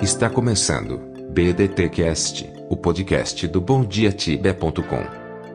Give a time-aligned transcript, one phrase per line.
[0.00, 0.98] Está começando
[1.30, 5.04] BDTcast, o podcast do BomDiaTibia.com.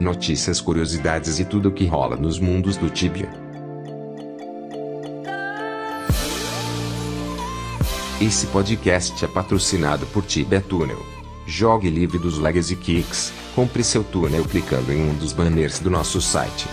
[0.01, 3.29] Notícias, curiosidades e tudo o que rola nos mundos do Tibia.
[8.20, 11.00] Esse podcast é patrocinado por Tibia Tunnel.
[11.48, 13.32] Jogue livre dos Legacy Kicks.
[13.55, 16.68] Compre seu túnel clicando em um dos banners do nosso site.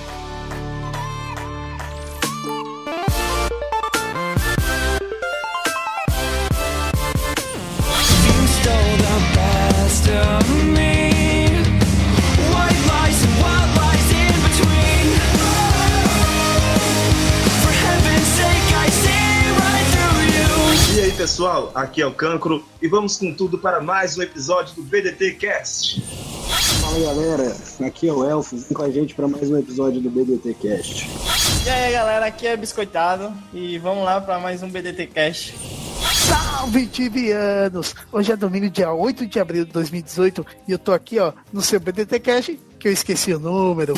[21.21, 25.33] Pessoal, aqui é o Cancro e vamos com tudo para mais um episódio do BDT
[25.33, 26.01] Cast.
[26.81, 30.09] Fala galera, aqui é o Elfo, vem com a gente para mais um episódio do
[30.09, 31.11] BDT Cast.
[31.67, 35.53] E aí galera, aqui é Biscoitado e vamos lá para mais um BDT Cash.
[36.27, 37.95] Salve tibianos!
[38.11, 41.61] Hoje é domingo, dia 8 de abril de 2018 e eu tô aqui ó no
[41.61, 43.93] seu BDT Cash, que eu esqueci o número.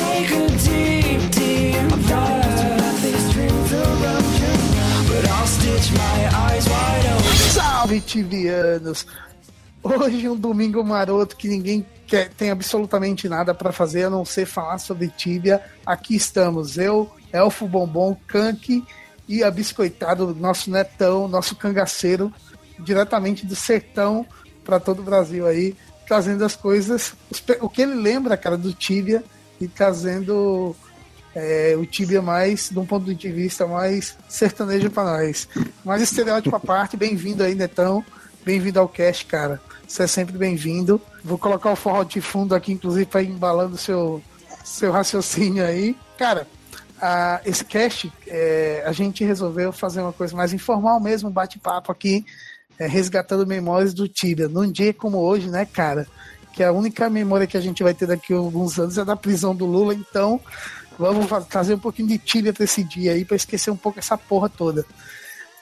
[7.92, 9.06] Salve tibianos!
[9.82, 14.24] Hoje é um domingo maroto que ninguém quer, tem absolutamente nada pra fazer a não
[14.24, 15.62] ser falar sobre Tibia.
[15.84, 18.82] Aqui estamos, eu, Elfo Bombom, Kank
[19.28, 22.32] e a Biscoitado, nosso netão, nosso cangaceiro,
[22.78, 24.24] diretamente do sertão
[24.64, 25.76] pra todo o Brasil aí,
[26.08, 27.14] trazendo as coisas,
[27.60, 29.22] o que ele lembra, cara, do Tibia
[29.60, 30.74] e trazendo
[31.34, 35.48] é, o Tibia mais, de um ponto de vista mais sertanejo pra nós.
[35.84, 38.04] Mas estereótipo à parte, bem-vindo aí, Netão.
[38.44, 39.60] Bem-vindo ao cast, cara.
[39.86, 41.00] Você é sempre bem-vindo.
[41.24, 44.22] Vou colocar o forró de fundo aqui, inclusive, para ir embalando seu,
[44.64, 45.96] seu raciocínio aí.
[46.18, 46.46] Cara,
[47.00, 51.92] a- esse cast, é, a gente resolveu fazer uma coisa mais informal mesmo, um bate-papo
[51.92, 52.24] aqui,
[52.78, 54.48] é, resgatando memórias do Tibia.
[54.48, 56.06] Num dia como hoje, né, cara?
[56.52, 59.16] Que a única memória que a gente vai ter daqui a alguns anos é da
[59.16, 60.40] prisão do Lula, então
[60.98, 64.16] vamos trazer um pouquinho de Tibia pra esse dia aí, pra esquecer um pouco essa
[64.16, 64.84] porra toda.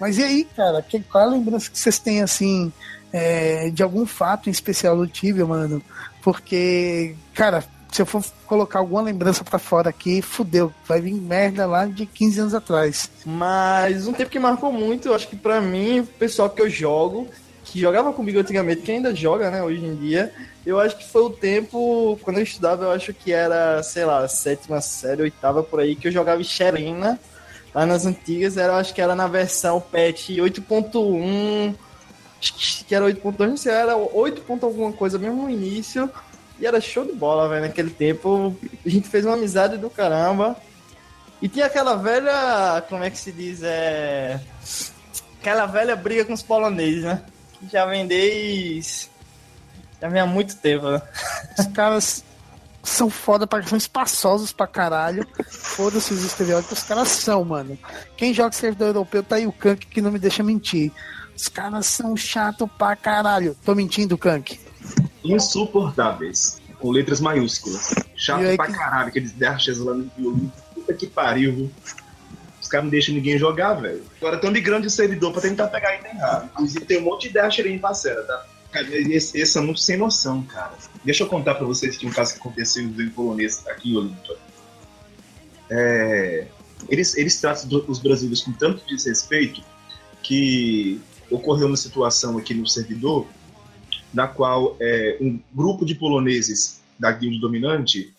[0.01, 0.81] Mas e aí, cara?
[0.83, 2.73] Que, qual a lembrança que vocês têm, assim,
[3.13, 5.83] é, de algum fato em especial do Tibia, mano?
[6.23, 10.73] Porque, cara, se eu for colocar alguma lembrança pra fora aqui, fudeu.
[10.87, 13.11] Vai vir merda lá de 15 anos atrás.
[13.27, 16.71] Mas um tempo que marcou muito, eu acho que pra mim, o pessoal que eu
[16.71, 17.29] jogo,
[17.71, 20.33] que jogava comigo antigamente, que ainda joga, né, hoje em dia,
[20.67, 24.27] eu acho que foi o tempo, quando eu estudava, eu acho que era, sei lá,
[24.27, 27.19] sétima série, oitava por aí, que eu jogava Xerena,
[27.73, 31.77] lá nas antigas, era, acho que era na versão patch 8.1,
[32.41, 34.43] acho que era 8.2, não sei, era 8.
[34.43, 36.11] ponto alguma coisa mesmo no início,
[36.59, 40.57] e era show de bola, velho, naquele tempo, a gente fez uma amizade do caramba,
[41.41, 44.41] e tinha aquela velha, como é que se diz, é...
[45.41, 47.23] Aquela velha briga com os poloneses, né?
[47.61, 49.09] Que já vem desde...
[50.01, 51.03] Já vem há muito tempo, né?
[51.59, 52.25] Os caras
[52.83, 55.27] são foda, pra, são espaçosos pra caralho.
[55.51, 57.79] Foda-se os estereótipos, os caras são, mano.
[58.17, 60.91] Quem joga servidor europeu tá aí o Kank que não me deixa mentir.
[61.37, 63.55] Os caras são chato pra caralho.
[63.65, 64.59] Tô mentindo, Kank.
[65.23, 67.95] Insuportáveis, com letras maiúsculas.
[68.17, 70.53] Chato aí pra que- caralho, aqueles dashes lá no violino.
[70.75, 71.55] Puta que pariu.
[71.55, 71.71] viu?
[72.71, 74.03] Caras não deixam ninguém jogar, velho.
[74.21, 76.47] Agora migrando de servidor pra tentar pegar item raro.
[76.47, 78.47] Inclusive tem um monte de dash aí em parceira, tá?
[78.71, 80.73] Cara, esse, esse é muito sem noção, cara.
[81.05, 84.37] Deixa eu contar pra vocês que um caso que aconteceu em polonês aqui em Olímpia.
[85.69, 86.47] É,
[86.89, 89.63] eles, eles tratam os brasileiros com tanto desrespeito
[90.23, 93.27] que ocorreu uma situação aqui no servidor
[94.13, 98.13] na qual é, um grupo de poloneses da guilda dominante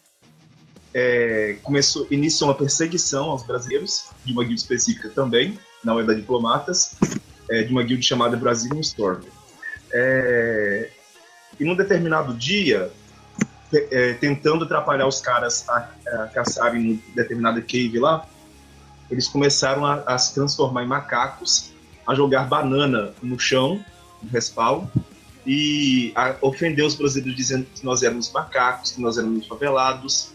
[0.93, 6.13] é, começou iniciou uma perseguição aos brasileiros de uma guilda específica também, não é da
[6.13, 6.95] diplomatas,
[7.49, 9.21] é, de uma guilda chamada Brazilian Storm.
[9.91, 10.89] É,
[11.59, 12.91] e num determinado dia,
[13.73, 18.27] é, tentando atrapalhar os caras a, a caçarem em determinada cave lá,
[19.09, 21.71] eles começaram a, a se transformar em macacos,
[22.07, 23.83] a jogar banana no chão,
[24.23, 24.87] no respawn,
[25.45, 30.31] e a ofender os brasileiros dizendo que nós éramos macacos, que nós éramos favelados.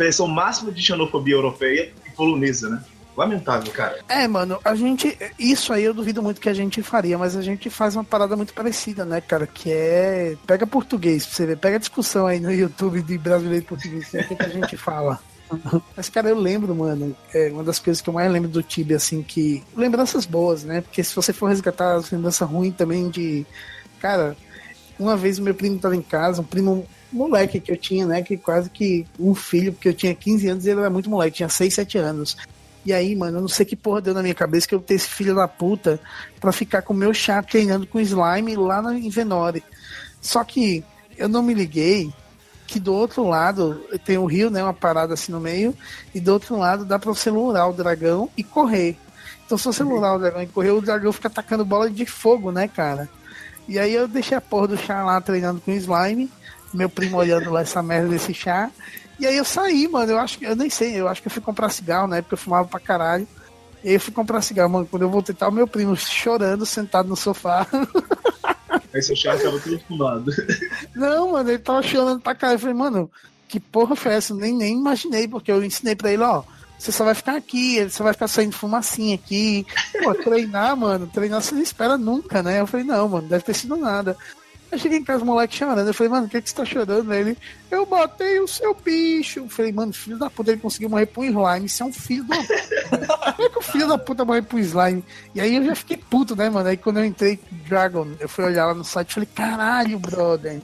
[0.00, 2.82] Expressão máxima de xenofobia europeia e polonesa, né?
[3.14, 3.98] Lamentável, cara.
[4.08, 5.14] É, mano, a gente.
[5.38, 8.34] Isso aí eu duvido muito que a gente faria, mas a gente faz uma parada
[8.34, 9.46] muito parecida, né, cara?
[9.46, 10.36] Que é.
[10.46, 14.08] Pega português pra você ver, pega a discussão aí no YouTube de brasileiro e português,
[14.08, 15.20] o que, que a gente fala.
[15.94, 18.96] Mas, cara, eu lembro, mano, é uma das coisas que eu mais lembro do Tibia,
[18.96, 19.62] assim, que.
[19.76, 20.80] Lembranças boas, né?
[20.80, 23.44] Porque se você for resgatar as lembranças ruins também de.
[24.00, 24.34] Cara,
[24.98, 28.22] uma vez o meu primo tava em casa, um primo moleque que eu tinha, né?
[28.22, 31.38] Que quase que um filho, porque eu tinha 15 anos e ele era muito moleque,
[31.38, 32.36] tinha 6, 7 anos.
[32.84, 34.94] E aí, mano, eu não sei que porra deu na minha cabeça que eu ter
[34.94, 36.00] esse filho da puta
[36.40, 39.62] pra ficar com o meu chá treinando com slime lá na, em Venore.
[40.20, 40.82] Só que
[41.16, 42.10] eu não me liguei
[42.66, 44.62] que do outro lado tem o rio, né?
[44.62, 45.74] Uma parada assim no meio,
[46.14, 48.96] e do outro lado dá pra você lurar o dragão e correr.
[49.44, 52.52] Então se você lurar o dragão e correr, o dragão fica atacando bola de fogo,
[52.52, 53.08] né, cara?
[53.66, 56.30] E aí eu deixei a porra do chá lá treinando com slime,
[56.72, 58.70] meu primo olhando lá essa merda desse chá.
[59.18, 60.12] E aí eu saí, mano.
[60.12, 62.34] Eu acho que eu nem sei, eu acho que eu fui comprar cigarro na época
[62.34, 63.26] eu fumava pra caralho.
[63.82, 64.88] E aí eu fui comprar cigarro, mano.
[64.90, 67.66] Quando eu voltei, o meu primo chorando, sentado no sofá.
[68.92, 70.32] Aí seu chá tava tudo fumado.
[70.94, 72.56] Não, mano, ele tava chorando pra caralho.
[72.56, 73.10] Eu falei, mano,
[73.46, 74.34] que porra foi essa?
[74.34, 76.42] Nem, nem imaginei, porque eu ensinei pra ele, ó.
[76.78, 79.66] Você só vai ficar aqui, você vai ficar saindo fumacinha aqui.
[80.02, 82.60] Pô, treinar, mano, treinar você não espera nunca, né?
[82.60, 84.16] Eu falei, não, mano, deve ter sido nada.
[84.70, 85.86] Eu cheguei em casa, o moleque chorando.
[85.86, 87.12] Eu falei, mano, o que, é que você tá chorando?
[87.12, 87.36] Ele,
[87.70, 89.40] eu matei o seu bicho.
[89.40, 91.66] Eu falei, mano, filho da puta, ele conseguiu morrer pro slime.
[91.66, 92.36] Isso é um filho da.
[93.34, 95.04] Como é que o filho da puta morreu pro slime?
[95.34, 96.68] E aí eu já fiquei puto, né, mano?
[96.68, 100.60] Aí quando eu entrei Dragon, eu fui olhar lá no site e falei, caralho, brother.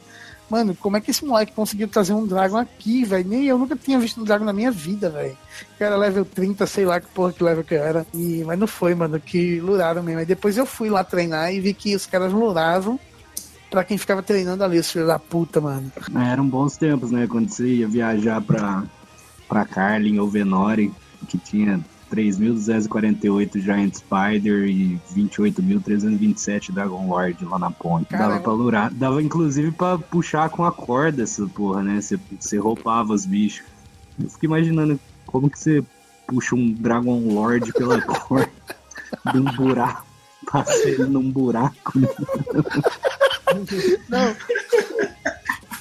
[0.49, 3.29] Mano, como é que esse moleque conseguiu trazer um Dragon aqui, velho?
[3.29, 5.37] Nem eu nunca tinha visto um Dragon na minha vida, velho.
[5.77, 8.07] Que era level 30, sei lá que porra que level que era.
[8.15, 10.21] E, mas não foi, mano, que luraram mesmo.
[10.21, 13.01] Aí depois eu fui lá treinar e vi que os caras luravam
[13.71, 15.91] pra quem ficava treinando ali, os filhos da puta, mano.
[16.15, 17.27] É, Eram bons tempos, né?
[17.27, 18.85] Quando você ia viajar pra,
[19.49, 20.93] pra Carlin ou Venore,
[21.29, 21.81] que tinha
[22.13, 28.07] 3.248 Giant Spider e 28.327 Dragon Lord lá na ponte.
[28.07, 28.31] Caramba.
[28.31, 28.91] Dava pra lurar.
[28.93, 32.01] Dava inclusive pra puxar com a corda essa porra, né?
[32.01, 33.67] Você, você roupava os bichos.
[34.23, 35.83] Eu fico imaginando como que você
[36.27, 38.51] puxa um Dragon Lord pela corda
[39.33, 40.07] de um buraco.
[40.51, 41.93] Passa ele num buraco.
[44.09, 44.37] Não.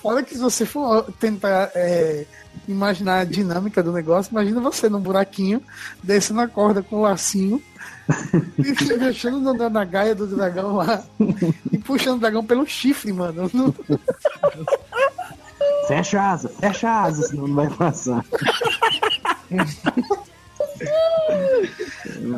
[0.02, 2.26] Fala que se você for tentar é,
[2.68, 5.62] imaginar a dinâmica do negócio, imagina você num buraquinho,
[6.04, 7.62] descendo a corda com o lacinho,
[8.60, 11.04] e mexendo na, na gaia do dragão lá,
[11.72, 13.50] e puxando o dragão pelo chifre, mano.
[13.54, 13.74] Não-
[15.88, 18.24] Fecha a asa, fecha a asa, senão não vai passar.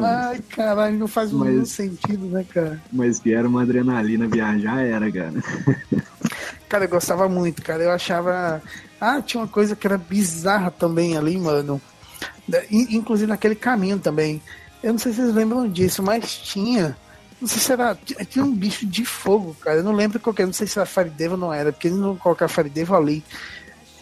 [0.01, 2.81] Ai, caralho, não faz Mas- sentido, né, cara?
[2.91, 5.33] Mas que era uma adrenalina viajar, era, cara.
[6.67, 7.83] Cara, eu gostava muito, cara.
[7.83, 8.61] Eu achava.
[8.99, 11.81] Ah, tinha uma coisa que era bizarra também ali, mano.
[12.69, 14.41] Inclusive naquele caminho também.
[14.83, 16.95] Eu não sei se vocês lembram disso, mas tinha.
[17.39, 17.95] Não sei se era.
[18.29, 19.77] Tinha um bicho de fogo, cara.
[19.77, 20.47] Eu não lembro qual que era.
[20.47, 23.23] Não sei se era Faridevo ou não era, porque eles não colocaram Faridevo ali.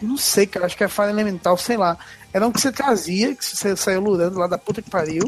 [0.01, 0.65] Não sei, cara.
[0.65, 1.97] Acho que é Fire Elemental, sei lá.
[2.33, 5.23] Era um que você trazia, que você saiu lurando lá da puta que pariu.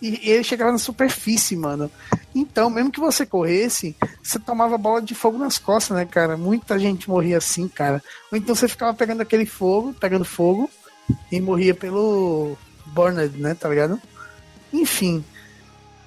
[0.00, 1.90] E ele chegava na superfície, mano.
[2.34, 6.36] Então, mesmo que você corresse, você tomava bola de fogo nas costas, né, cara?
[6.36, 8.02] Muita gente morria assim, cara.
[8.30, 10.70] Ou então você ficava pegando aquele fogo, pegando fogo,
[11.32, 12.56] e morria pelo
[12.86, 14.00] Burned, né, tá ligado?
[14.72, 15.24] Enfim.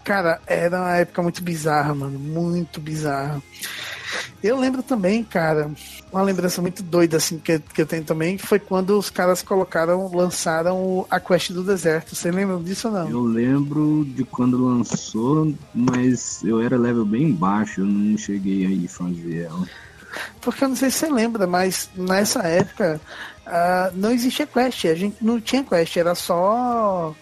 [0.04, 2.18] Cara, era uma época muito bizarra, mano.
[2.18, 3.42] Muito bizarra.
[4.44, 5.70] Eu lembro também, cara,
[6.12, 10.10] uma lembrança muito doida, assim, que, que eu tenho também, foi quando os caras colocaram,
[10.14, 12.16] lançaram a Quest do Deserto.
[12.16, 13.10] Você lembra disso ou não?
[13.10, 18.88] Eu lembro de quando lançou, mas eu era level bem baixo, eu não cheguei aí
[18.88, 19.68] fazer ela.
[20.42, 23.00] Porque eu não sei se você lembra, mas nessa época
[23.46, 27.16] ah, não existia quest, a gente não tinha quest, era só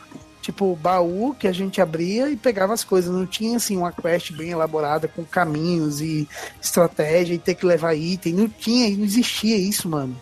[0.48, 4.32] tipo baú que a gente abria e pegava as coisas, não tinha assim uma quest
[4.32, 6.26] bem elaborada com caminhos e
[6.62, 10.16] estratégia e ter que levar item, não tinha, não existia isso, mano.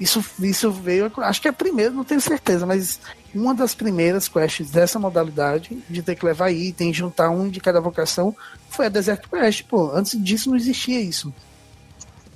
[0.00, 2.98] Isso, isso veio, acho que é a primeira, não tenho certeza, mas
[3.32, 7.80] uma das primeiras quests dessa modalidade, de ter que levar item, juntar um de cada
[7.80, 8.34] vocação,
[8.68, 9.92] foi a Desert Quest, pô.
[9.92, 11.32] Antes disso não existia isso.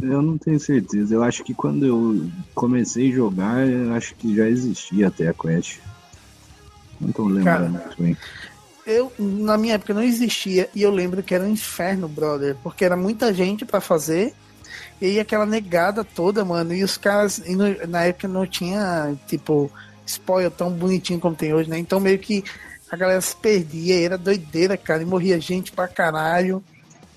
[0.00, 4.36] Eu não tenho certeza, eu acho que quando eu comecei a jogar, eu acho que
[4.36, 5.80] já existia até a quest.
[7.06, 8.16] Não tô lembrando muito bem.
[8.86, 12.84] Eu, na minha época, não existia e eu lembro que era um inferno, brother, porque
[12.84, 14.32] era muita gente pra fazer
[15.00, 19.70] e aquela negada toda, mano, e os caras, e no- na época não tinha, tipo,
[20.06, 21.78] spoiler tão bonitinho como tem hoje, né?
[21.78, 22.44] Então meio que
[22.90, 26.62] a galera se perdia, era doideira, cara, e morria gente pra caralho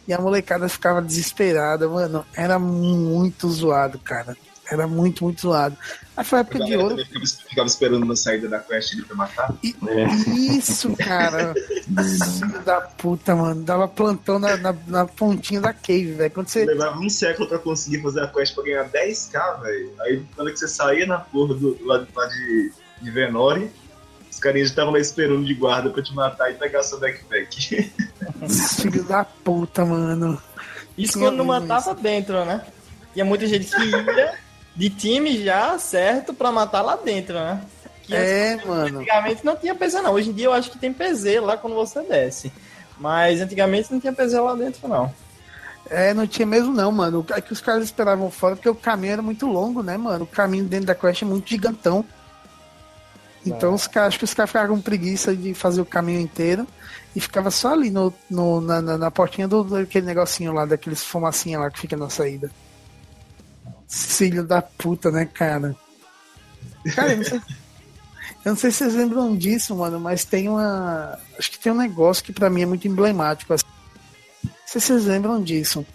[0.08, 4.36] e a molecada ficava desesperada, mano, era muito zoado, cara.
[4.71, 5.75] Era muito, muito zoado.
[6.15, 7.05] Aí foi a A época de galera ouro.
[7.05, 9.53] ficava, ficava esperando na saída da quest ali pra matar.
[9.63, 11.53] É, Isso, cara.
[11.53, 13.63] Filho da puta, mano.
[13.63, 16.31] Dava plantão na, na, na pontinha da cave, velho.
[16.31, 16.65] Quando você.
[16.65, 19.91] Levava um século pra conseguir fazer a quest pra ganhar 10k, velho.
[20.01, 22.71] Aí quando que você saía na porra do, lá, lá de,
[23.01, 23.71] de Venore,
[24.29, 27.91] os carinhas já estavam lá esperando de guarda pra te matar e pegar seu backpack.
[28.81, 30.39] Filho da puta, mano.
[30.97, 32.61] Isso quando não matava dentro, né?
[33.13, 34.38] Tinha muita gente que ia
[34.79, 37.62] de time já certo pra matar lá dentro, né?
[38.03, 39.00] Que É, mano.
[39.01, 40.13] Antigamente não tinha PZ, não.
[40.13, 42.50] Hoje em dia eu acho que tem PZ lá quando você desce.
[42.98, 45.13] Mas antigamente não tinha PZ lá dentro, não.
[45.89, 47.25] É, não tinha mesmo não, mano.
[47.31, 50.24] É que os caras esperavam fora porque o caminho era muito longo, né, mano?
[50.24, 52.05] O caminho dentro da quest é muito gigantão.
[53.45, 56.67] Então os caras, acho que os caras ficavam com preguiça de fazer o caminho inteiro
[57.15, 61.03] e ficava só ali no, no- na, na, na portinha do, daquele negocinho lá, daqueles
[61.03, 62.50] fumacinha lá que fica na saída.
[63.89, 65.75] Filho da puta, né, cara?
[66.96, 67.41] Cara, eu não sei.
[68.46, 71.19] Eu não sei se vocês lembram disso, mano, mas tem uma.
[71.38, 73.53] Acho que tem um negócio que pra mim é muito emblemático.
[73.53, 73.65] assim.
[74.43, 75.86] Não sei se vocês lembram disso.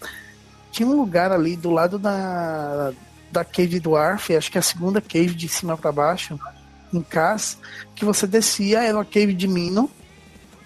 [0.71, 2.93] Tinha um lugar ali do lado da,
[3.33, 6.39] da cave do Arf, acho que é a segunda cave de cima pra baixo,
[6.93, 7.57] em Cass,
[7.95, 9.91] que você descia, era uma cave de Mino.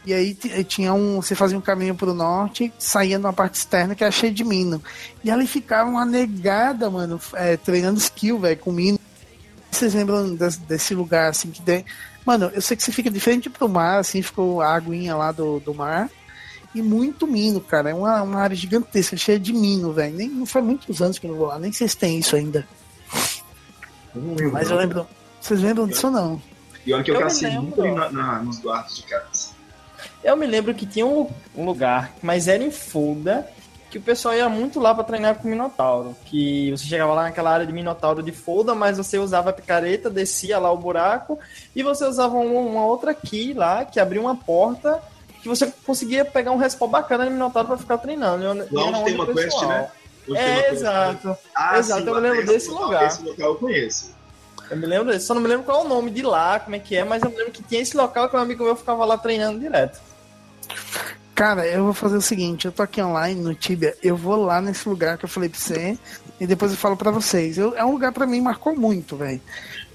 [0.08, 1.20] E aí eh, tinha um.
[1.20, 4.82] Você fazia um caminho pro norte, saía numa parte externa que era cheia de mino.
[5.22, 8.98] E ali ficava uma negada, mano, eh, treinando skill, velho, com mino.
[9.70, 11.84] Vocês lembram des- desse lugar, assim, que tem.
[12.24, 15.60] Mano, eu sei que você fica diferente pro mar, assim, ficou a aguinha lá do,
[15.60, 16.08] do mar.
[16.74, 17.90] E muito mino, cara.
[17.90, 20.16] É uma, uma área gigantesca, cheia de mino, velho.
[20.16, 22.34] Nem Não faz muitos anos que eu não vou lá, nem sei se tem isso
[22.34, 22.66] ainda.
[24.52, 25.06] Mas eu lembro.
[25.40, 26.42] Vocês lembram disso ou não?
[26.86, 29.57] E olha que eu, Eu cacei muito ali na, na- nos guardas de casa.
[30.22, 33.48] Eu me lembro que tinha um, um lugar, mas era em Fulda,
[33.90, 36.14] que o pessoal ia muito lá pra treinar com o Minotauro.
[36.26, 40.10] Que você chegava lá naquela área de Minotauro de Fulda, mas você usava a picareta,
[40.10, 41.38] descia lá o buraco,
[41.75, 45.00] e você usava um- uma outra key lá, que abria uma porta,
[45.40, 48.44] que você conseguia pegar um respawn bacana de Minotauro pra ficar treinando.
[48.44, 49.88] Lá era onde tem uma quest, né?
[50.28, 50.78] Onde tem uma É, quest, né?
[50.78, 51.38] exato.
[51.54, 53.06] Ah, Exato, eu me lembro esse desse lugar.
[53.06, 54.18] Esse local eu conheço.
[54.70, 55.25] Eu me lembro desse.
[55.25, 57.22] Só não me lembro qual é o nome de lá, como é que é, mas
[57.22, 59.98] eu me lembro que tinha esse local que um amigo meu ficava lá treinando direto.
[61.34, 64.60] Cara, eu vou fazer o seguinte, eu tô aqui online no Tibia, eu vou lá
[64.60, 65.96] nesse lugar que eu falei pra você
[66.40, 67.56] e depois eu falo pra vocês.
[67.56, 69.40] Eu- é um lugar pra mim marcou muito, velho.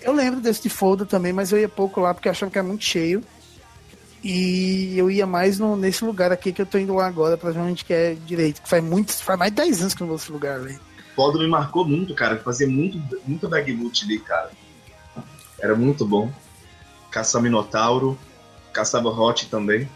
[0.02, 2.58] Eu lembro desse de folda também, mas eu ia pouco lá porque eu achava que
[2.58, 3.22] era muito cheio.
[4.24, 7.84] E eu ia mais no, nesse lugar aqui que eu tô indo lá agora, onde
[7.84, 8.62] que é direito.
[8.62, 10.80] Que faz muito, faz mais de 10 anos que eu não vou nesse lugar, velho.
[11.14, 12.38] Foda me marcou muito, cara.
[12.40, 14.50] Fazia muito, muita bag loot ali, cara.
[15.60, 16.32] Era muito bom.
[17.12, 18.18] Caçar Minotauro,
[18.72, 19.90] caçava Hot também.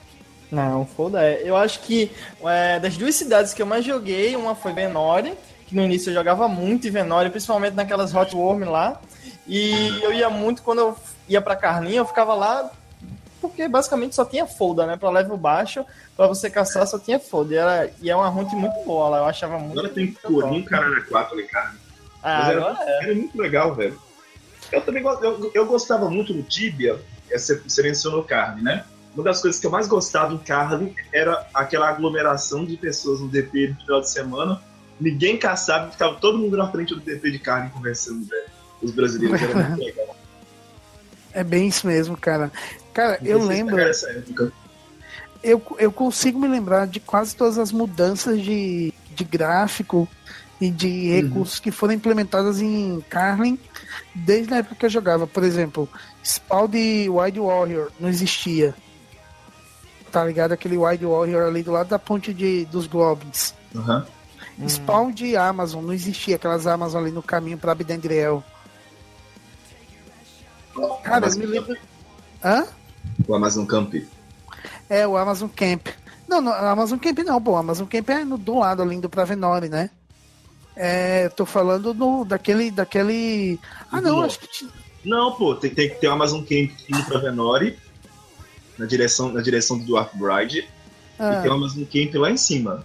[0.51, 1.41] Não, foda é.
[1.43, 2.11] Eu acho que
[2.45, 5.33] é, das duas cidades que eu mais joguei, uma foi Venore,
[5.67, 8.99] que no início eu jogava muito em Venore, principalmente naquelas Hot Worm lá.
[9.45, 12.69] E eu ia muito quando eu ia pra Carlinha, eu ficava lá
[13.39, 14.97] porque basicamente só tinha folda, né?
[14.97, 15.85] Pra level baixo,
[16.15, 17.53] pra você caçar só tinha folda.
[17.53, 19.77] E, era, e é uma hunt muito boa lá, eu achava muito.
[19.79, 20.69] Agora tem muito Corinho, bom.
[20.69, 21.71] cara, na 4 ali, cara.
[22.23, 23.03] Ah, era- agora é.
[23.03, 23.99] Era muito legal, velho.
[24.71, 26.99] Eu também eu, eu gostava muito do Tibia,
[27.29, 28.83] é, você, você mencionou carne, né?
[29.17, 33.27] Uma das coisas que eu mais gostava em carne era aquela aglomeração de pessoas no
[33.27, 34.61] DP no final de semana.
[35.01, 38.45] Ninguém caçava, ficava todo mundo na frente do DP de carne conversando, velho.
[38.79, 40.15] Os brasileiros era muito legal.
[41.33, 42.51] É bem isso mesmo, cara.
[42.93, 43.75] Cara, eu se lembro.
[45.41, 50.07] eu, eu consigo me lembrar de quase todas as mudanças de, de gráfico
[50.61, 53.57] e de recursos que foram implementadas em Carlin
[54.13, 55.25] desde a época que eu jogava.
[55.25, 55.89] Por exemplo,
[56.23, 58.75] spawn de Wide Warrior não existia.
[60.11, 60.51] Tá ligado?
[60.53, 63.53] Aquele Wide Warrior ali do lado da ponte de, dos Goblins.
[63.75, 64.05] Aham.
[64.67, 66.35] Spawn de Amazon não existia.
[66.37, 68.43] Aquelas Amazon ali no caminho pra Abdendriel.
[70.73, 71.75] Cara, eu Amazon me lembro.
[71.75, 71.83] Camp.
[72.43, 72.65] Hã?
[73.27, 73.93] O Amazon Camp.
[74.89, 75.87] É, o Amazon Camp.
[76.27, 77.55] Não, não, Amazon Camp não, pô.
[77.55, 79.89] Amazon Camp é no, do lado ali indo pra Venore, né?
[80.75, 83.59] É, eu tô falando no, daquele, daquele...
[83.91, 84.67] Ah, não, Do- acho que...
[85.03, 87.77] Não, pô, tem, tem que ter o Amazon Camp indo pra Venore,
[88.77, 90.67] na direção, na direção do Dwarf Bride,
[91.19, 92.83] ah, e tem o Amazon Camp lá em cima.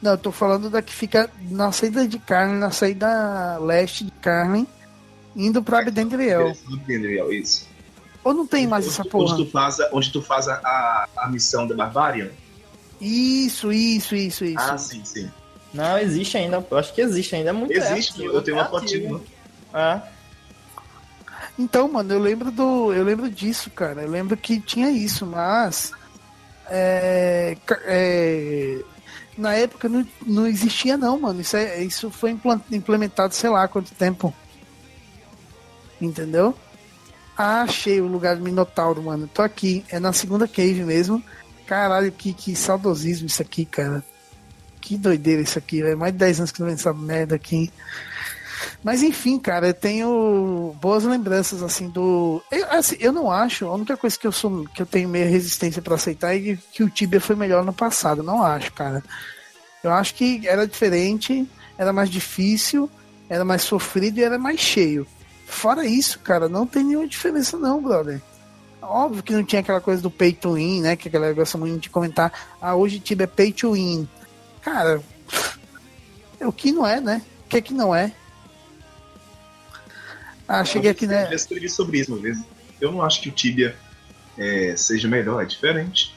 [0.00, 4.10] Não, eu tô falando da que fica na saída de Carlin, na saída leste de
[4.10, 4.66] Carlin,
[5.34, 6.44] indo pra Abdendriel.
[6.44, 7.66] Direção do Pendriel, isso.
[8.22, 9.34] Ou não tem mais Onde essa porra?
[9.34, 12.28] Onde tu faz, a, onde tu faz a, a, a missão da Barbarian?
[13.00, 14.58] Isso, isso, isso, isso.
[14.58, 15.30] Ah, sim, sim.
[15.72, 16.64] Não, existe ainda.
[16.68, 17.50] Eu acho que existe ainda.
[17.50, 19.18] É muito Existe, eu tenho é uma ativo.
[19.18, 19.20] fotinha.
[19.74, 20.15] É.
[21.58, 22.92] Então, mano, eu lembro do.
[22.92, 24.02] Eu lembro disso, cara.
[24.02, 25.92] Eu lembro que tinha isso, mas.
[26.68, 28.82] é, é,
[29.36, 31.40] na época não, não existia, não, mano.
[31.40, 32.36] Isso, é, isso foi
[32.70, 34.34] implementado, sei lá quanto tempo.
[36.00, 36.54] Entendeu?
[37.36, 39.28] Ah, achei o lugar do Minotauro, mano.
[39.32, 39.84] Tô aqui.
[39.90, 41.22] É na segunda cave mesmo.
[41.66, 44.04] Caralho, que, que saudosismo isso aqui, cara.
[44.80, 45.98] Que doideira isso aqui, velho.
[45.98, 47.70] Mais de 10 anos que não vejo essa merda aqui.
[48.82, 52.42] Mas enfim, cara, eu tenho boas lembranças assim do.
[52.50, 55.28] Eu, assim, eu não acho, a única coisa que eu sou que eu tenho meio
[55.28, 58.22] resistência pra aceitar é que o Tibia foi melhor no passado.
[58.22, 59.02] Não acho, cara.
[59.82, 61.48] Eu acho que era diferente,
[61.78, 62.90] era mais difícil,
[63.28, 65.06] era mais sofrido e era mais cheio.
[65.46, 68.20] Fora isso, cara, não tem nenhuma diferença não, brother.
[68.82, 70.96] Óbvio que não tinha aquela coisa do pay to win, né?
[70.96, 72.32] Que a galera gosta muito de comentar.
[72.60, 74.08] Ah, hoje Tibia é pay to win.
[74.60, 75.00] Cara,
[76.40, 77.22] o que não é, né?
[77.44, 78.12] O que é que não é?
[80.48, 81.28] Ah, cheguei aqui, né?
[81.30, 82.38] Eu escrevi sobre isso uma vez.
[82.80, 83.76] Eu não acho que o Tibia
[84.38, 86.14] é, seja melhor, é diferente.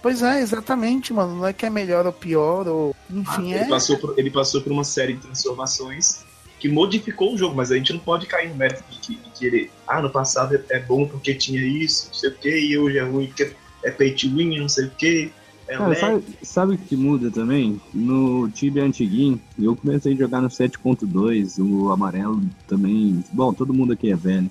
[0.00, 1.36] Pois é, exatamente, mano.
[1.36, 2.94] Não é que é melhor ou pior, ou.
[3.10, 3.68] Enfim, ele, é.
[3.68, 6.24] passou por, ele passou por uma série de transformações
[6.60, 9.30] que modificou o jogo, mas a gente não pode cair no mérito de, que- de
[9.30, 9.70] querer.
[9.86, 12.98] Ah, no passado é, é bom porque tinha isso, não sei o que, e hoje
[12.98, 13.54] é ruim porque
[13.84, 15.32] é pay to win, não sei o que.
[15.68, 17.78] É Cara, sabe, sabe o que muda também?
[17.92, 23.22] No Tibia antiguinho, eu comecei a jogar no 7.2, o amarelo também.
[23.30, 24.50] Bom, todo mundo aqui é velho.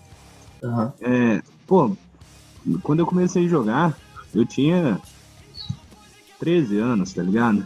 [0.63, 0.93] Aham.
[1.01, 1.97] É, pô,
[2.83, 3.97] quando eu comecei a jogar,
[4.33, 5.01] eu tinha
[6.39, 7.65] 13 anos, tá ligado?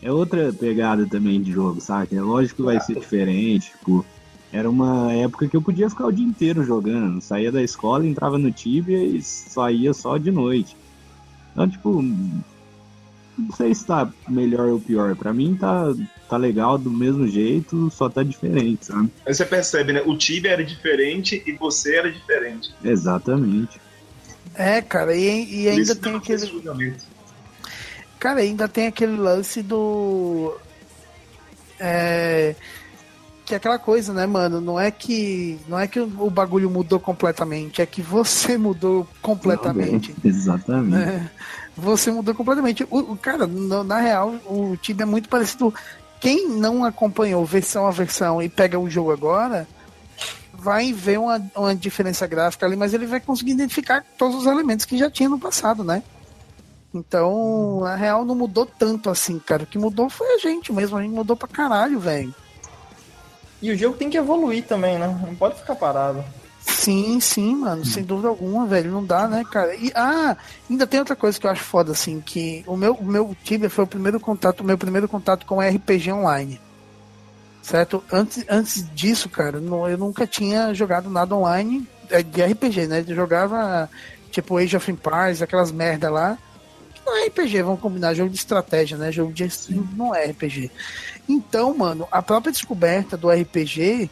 [0.00, 2.14] É outra pegada também de jogo, sabe?
[2.14, 4.04] É lógico que vai ser diferente, tipo,
[4.52, 8.38] era uma época que eu podia ficar o dia inteiro jogando, saía da escola, entrava
[8.38, 10.76] no Tibia e saía só de noite.
[11.54, 12.02] Então, tipo,
[13.38, 15.14] não sei se tá melhor ou pior.
[15.14, 15.94] Pra mim tá,
[16.28, 19.10] tá legal do mesmo jeito, só tá diferente, sabe?
[19.24, 20.02] Aí você percebe, né?
[20.04, 22.74] O Tibia era diferente e você era diferente.
[22.84, 23.80] Exatamente.
[24.54, 26.96] É, cara, e, e ainda tem não aquele.
[28.18, 30.56] Cara, ainda tem aquele lance do.
[31.78, 32.54] É.
[33.44, 34.58] Que é aquela coisa, né, mano?
[34.60, 35.58] Não é que.
[35.68, 40.14] Não é que o bagulho mudou completamente, é que você mudou completamente.
[40.24, 40.90] Exatamente.
[40.96, 41.30] né?
[41.76, 42.84] Você mudou completamente.
[42.90, 45.74] O, o- cara, no- na real, o time é muito parecido.
[46.20, 49.68] Quem não acompanhou versão a versão e pega o jogo agora,
[50.54, 54.86] vai ver uma, uma diferença gráfica ali, mas ele vai conseguir identificar todos os elementos
[54.86, 56.02] que já tinha no passado, né?
[56.94, 59.64] Então, na real, não mudou tanto assim, cara.
[59.64, 60.96] O que mudou foi a gente mesmo.
[60.96, 62.34] A gente mudou pra caralho, velho.
[63.64, 65.06] E o jogo tem que evoluir também, né?
[65.26, 66.22] Não pode ficar parado.
[66.60, 69.74] Sim, sim, mano, sem dúvida alguma, velho, não dá, né, cara?
[69.74, 70.36] E, ah,
[70.68, 73.70] ainda tem outra coisa que eu acho foda, assim, que o meu, o meu Tibia
[73.70, 76.60] foi o primeiro contato, o meu primeiro contato com RPG online,
[77.62, 78.04] certo?
[78.12, 83.02] Antes, antes disso, cara, não- eu nunca tinha jogado nada online é, de RPG, né?
[83.06, 83.88] Eu jogava,
[84.30, 86.36] tipo, Age of Empires, aquelas merda lá,
[87.04, 89.12] não é RPG, vamos combinar, jogo de estratégia, né?
[89.12, 89.48] Jogo de
[89.96, 90.70] não é RPG.
[91.28, 94.10] Então, mano, a própria descoberta do RPG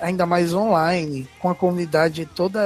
[0.00, 2.60] ainda mais online, com a comunidade toda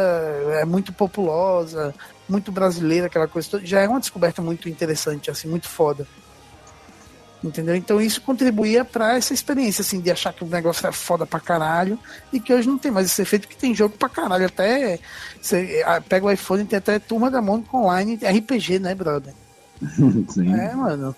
[0.61, 1.95] é muito populosa,
[2.29, 6.07] muito brasileira, aquela coisa toda, já é uma descoberta muito interessante, assim, muito foda.
[7.43, 7.75] Entendeu?
[7.75, 11.41] Então isso contribuía pra essa experiência, assim, de achar que o negócio era foda pra
[11.41, 11.99] caralho
[12.33, 14.47] e que hoje não tem mais esse efeito, que tem jogo pra caralho.
[14.47, 15.01] Até
[15.41, 19.35] você pega o iPhone e tem até Turma da Mônica Online RPG, né, brother?
[20.29, 20.53] Sim.
[20.55, 21.15] É, mano.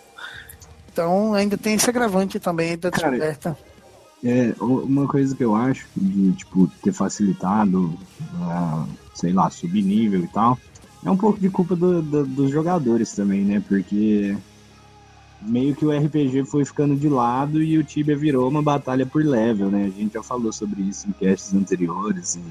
[0.92, 3.58] Então ainda tem esse agravante também da Cara, descoberta.
[4.22, 7.98] É, uma coisa que eu acho de, tipo, ter facilitado,
[8.40, 10.58] ah, sei lá, subir nível e tal,
[11.04, 13.62] é um pouco de culpa do- do- dos jogadores também, né?
[13.68, 14.34] Porque
[15.42, 19.22] meio que o RPG foi ficando de lado e o Tibia virou uma batalha por
[19.22, 19.84] level, né?
[19.94, 22.42] A gente já falou sobre isso em casts anteriores e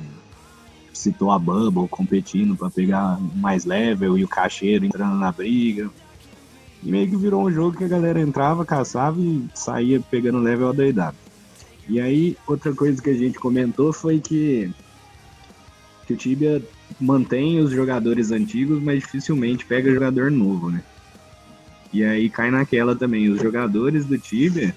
[0.93, 5.89] citou a Bubble competindo pra pegar mais level e o cacheiro entrando na briga.
[6.83, 11.15] Meio que virou um jogo que a galera entrava, caçava e saía pegando level adoidado.
[11.87, 14.71] E aí, outra coisa que a gente comentou foi que,
[16.05, 16.61] que o Tibia
[16.99, 20.81] mantém os jogadores antigos, mas dificilmente pega jogador novo, né?
[21.91, 24.75] E aí cai naquela também, os jogadores do Tibia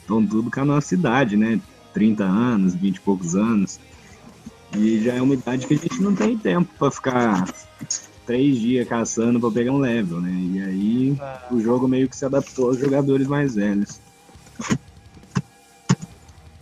[0.00, 1.60] estão tudo com a nossa idade, né?
[1.94, 3.80] 30 anos, 20 e poucos anos.
[4.76, 7.44] E já é uma idade que a gente não tem tempo pra ficar
[8.30, 10.30] três dias caçando pra pegar um level, né?
[10.30, 11.18] E aí
[11.50, 14.00] o jogo meio que se adaptou aos jogadores mais velhos.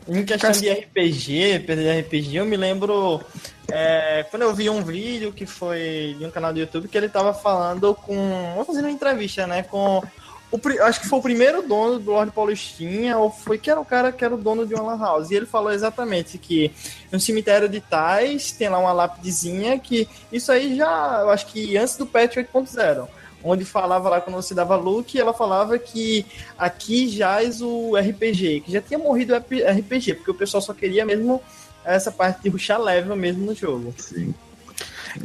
[0.09, 3.21] Em questão de RPG, de RPG, eu me lembro
[3.71, 7.11] é, quando eu vi um vídeo que foi de um canal do YouTube que ele
[7.11, 8.65] tava falando com.
[8.67, 9.63] Fazendo uma entrevista, né?
[9.63, 10.03] Com.
[10.51, 13.85] O, acho que foi o primeiro dono do Lord Paulistinha, ou foi que era o
[13.85, 15.31] cara que era o dono de uma Lan House.
[15.31, 16.73] E ele falou exatamente que
[17.13, 21.77] no cemitério de Tais tem lá uma lápidezinha que isso aí já, eu acho que
[21.77, 23.07] antes do patch 8.0
[23.43, 26.27] onde falava lá quando você dava look, ela falava que
[26.59, 31.05] aqui jaz o RPG, que já tinha morrido o RPG, porque o pessoal só queria
[31.05, 31.41] mesmo
[31.85, 33.95] essa parte de ruxar level mesmo no jogo.
[33.97, 34.35] Sim.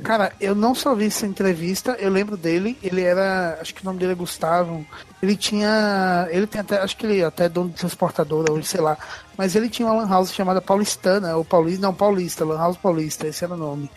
[0.04, 3.86] Cara, eu não só vi essa entrevista, eu lembro dele, ele era, acho que o
[3.86, 4.86] nome dele é Gustavo,
[5.22, 8.82] ele tinha, ele tem até, acho que ele é até dono de transportadora hoje, sei
[8.82, 8.98] lá,
[9.38, 13.28] mas ele tinha uma lan house chamada Paulistana, ou Paulista, não, Paulista, lan house Paulista,
[13.28, 13.90] esse era o nome,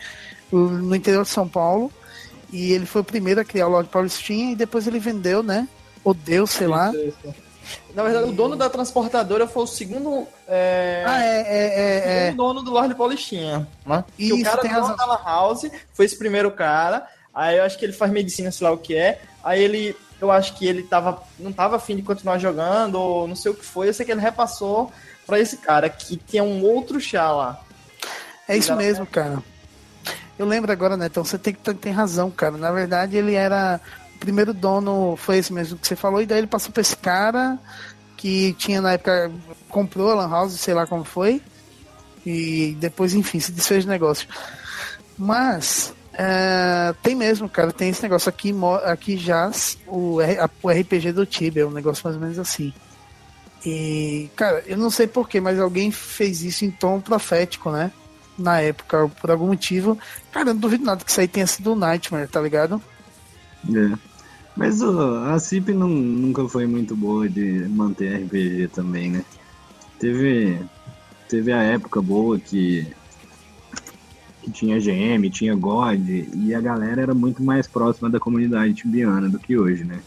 [0.51, 1.91] no interior de São Paulo,
[2.51, 5.67] e ele foi o primeiro a criar o Lorde Paulistinha, e depois ele vendeu, né,
[6.03, 7.46] ou deu, sei lá, isso.
[7.93, 10.27] Na verdade, o dono da transportadora foi o segundo.
[10.47, 11.03] É...
[11.05, 11.67] Ah, é, é,
[12.23, 12.31] é, é.
[12.31, 13.67] o dono do Lorde Paulistinha.
[13.85, 14.03] Né?
[14.15, 14.95] Que Isso, o cara tem razão.
[14.95, 17.07] da House foi esse primeiro cara.
[17.33, 19.21] Aí eu acho que ele faz medicina, sei lá o que é.
[19.43, 19.95] Aí ele.
[20.19, 23.55] Eu acho que ele tava, não tava afim de continuar jogando, ou não sei o
[23.55, 23.87] que foi.
[23.89, 24.91] Eu sei que ele repassou
[25.27, 27.61] pra esse cara, que tinha um outro chá lá.
[28.47, 29.43] É isso mesmo, cara.
[30.39, 31.07] Eu lembro agora, né?
[31.07, 32.57] Então você tem, que- tem razão, cara.
[32.57, 33.79] Na verdade, ele era.
[34.19, 37.57] Primeiro dono foi esse mesmo que você falou, e daí ele passou pra esse cara
[38.17, 39.31] que tinha na época.
[39.69, 41.41] comprou a Lan House, sei lá como foi.
[42.25, 44.27] E depois, enfim, se desfez o negócio.
[45.17, 45.93] Mas.
[46.13, 47.71] é, tem mesmo, cara.
[47.71, 48.53] Tem esse negócio aqui,
[48.83, 50.17] aqui jaz o,
[50.63, 52.73] o RPG do Tibia, um negócio mais ou menos assim.
[53.65, 57.91] E, cara, eu não sei porquê, mas alguém fez isso em tom profético, né?
[58.37, 59.97] Na época, por algum motivo.
[60.31, 62.81] Cara, eu não duvido nada que isso aí tenha sido o Nightmare, tá ligado?
[63.75, 63.97] É.
[64.55, 69.23] Mas a CIP não- nunca foi muito boa de manter RPG também, né?
[69.99, 70.59] Teve,
[71.29, 72.87] teve a época boa que,
[74.41, 79.29] que tinha GM, tinha God, e a galera era muito mais próxima da comunidade tibiana
[79.29, 79.99] do que hoje, né?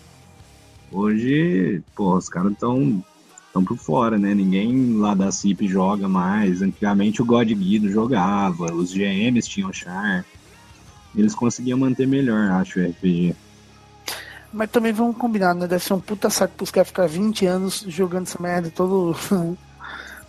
[0.91, 3.05] Hoje, pô, os caras estão
[3.53, 4.35] tão por fora, né?
[4.35, 6.63] Ninguém lá da CIP joga mais.
[6.63, 10.25] Antigamente o God Guido jogava, os GMs tinham char.
[11.15, 13.35] Eles conseguiam manter melhor, acho, o RPG.
[14.53, 15.67] Mas também vamos combinar, né?
[15.67, 19.17] Deve ser um puta saco pros caras ficar 20 anos jogando essa merda todo,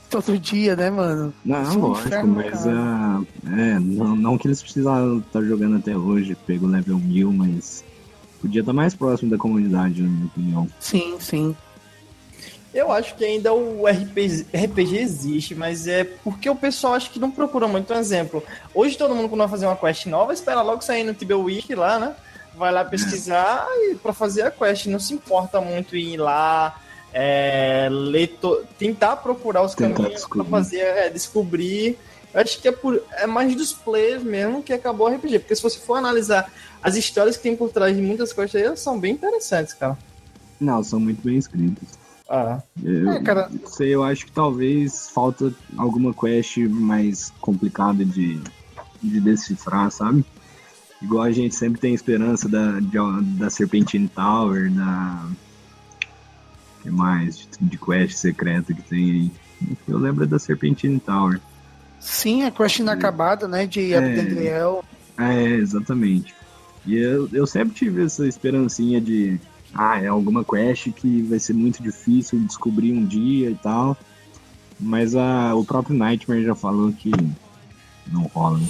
[0.10, 1.34] todo dia, né, mano?
[1.44, 5.42] Não, Isso é um lógico, inferno, mas ah, é, não, não que eles precisavam estar
[5.42, 7.84] jogando até hoje, pegou level 1000, mas
[8.40, 10.68] podia estar mais próximo da comunidade, na minha opinião.
[10.80, 11.56] Sim, sim.
[12.74, 17.20] Eu acho que ainda o RPG, RPG existe, mas é porque o pessoal acho que
[17.20, 18.42] não procura muito um exemplo.
[18.74, 21.76] Hoje todo mundo quando vai fazer uma quest nova, espera logo sair no Tibia Wiki
[21.76, 22.16] lá, né?
[22.56, 26.80] Vai lá pesquisar e para fazer a quest, não se importa muito em ir lá,
[27.14, 30.50] é, ler to- tentar procurar os Tentar caminhos para descobrir.
[30.50, 31.98] fazer, é, descobrir.
[32.34, 35.56] Eu acho que é, por, é mais dos players mesmo que acabou o RPG, porque
[35.56, 36.50] se você for analisar
[36.82, 39.98] as histórias que tem por trás de muitas quests aí, elas são bem interessantes, cara.
[40.60, 41.90] Não, são muito bem escritos.
[42.30, 43.50] Ah, Eu, É, cara.
[43.66, 48.40] sei, eu acho que talvez falta alguma quest mais complicada de,
[49.04, 50.24] de decifrar, sabe?
[51.02, 55.26] Igual a gente sempre tem esperança da, de- da Serpentine Tower, da.
[56.84, 57.38] que mais?
[57.38, 59.32] De, de quest secreta que tem aí.
[59.88, 61.40] Eu lembro da Serpentine Tower.
[62.00, 63.66] Sim, a quest inacabada, né?
[63.66, 63.98] De É.
[63.98, 64.84] Abdendriel.
[65.18, 66.34] É, exatamente.
[66.86, 69.40] E eu, eu sempre tive essa esperancinha de.
[69.74, 73.96] Ah, é alguma quest que vai ser muito difícil descobrir um dia e tal.
[74.80, 77.12] Mas a, o próprio Nightmare já falou que
[78.12, 78.58] não rola.
[78.58, 78.68] né?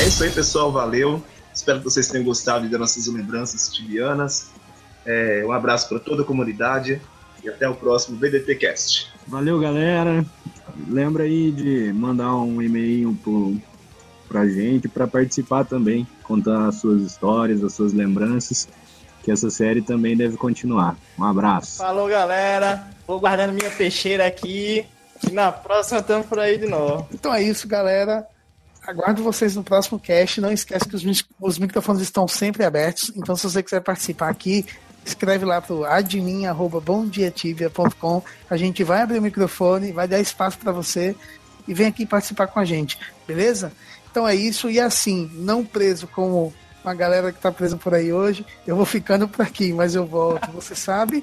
[0.00, 0.70] É isso aí, pessoal.
[0.70, 1.22] Valeu.
[1.58, 4.52] Espero que vocês tenham gostado das nossas lembranças tibianas.
[5.04, 7.02] É, um abraço para toda a comunidade
[7.42, 9.12] e até o próximo BDT Cast.
[9.26, 10.24] Valeu, galera.
[10.88, 13.60] Lembra aí de mandar um e-mail pro,
[14.28, 18.68] pra gente para participar também, contar as suas histórias, as suas lembranças,
[19.24, 20.96] que essa série também deve continuar.
[21.18, 21.78] Um abraço.
[21.78, 22.86] Falou, galera.
[23.04, 24.86] Vou guardando minha peixeira aqui.
[25.28, 27.08] E na próxima estamos por aí de novo.
[27.12, 28.24] Então é isso, galera.
[28.88, 30.40] Aguardo vocês no próximo cast.
[30.40, 31.04] Não esquece que os,
[31.38, 33.12] os microfones estão sempre abertos.
[33.14, 34.64] Então, se você quiser participar aqui,
[35.04, 38.22] escreve lá pro admin.bomdiatibia.com.
[38.48, 41.14] A gente vai abrir o microfone, vai dar espaço para você
[41.66, 43.70] e vem aqui participar com a gente, beleza?
[44.10, 44.70] Então é isso.
[44.70, 48.86] E assim, não preso como uma galera que tá presa por aí hoje, eu vou
[48.86, 51.22] ficando por aqui, mas eu volto, você sabe.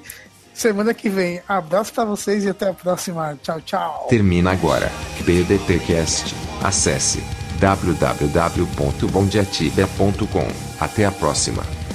[0.54, 1.42] Semana que vem.
[1.48, 3.36] Abraço para vocês e até a próxima.
[3.42, 4.06] Tchau, tchau.
[4.08, 4.88] Termina agora.
[5.24, 6.32] BDTcast.
[6.62, 7.20] Acesse
[7.60, 10.48] www.bondiatibia.com.
[10.80, 11.85] Até a próxima.